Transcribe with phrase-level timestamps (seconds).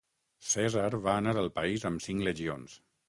[0.51, 2.75] Cèsar va anar al país amb cinc legions.